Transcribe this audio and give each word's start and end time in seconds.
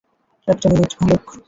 একটা 0.47 0.67
মিনিট, 0.69 0.91
ভালুক। 0.99 1.25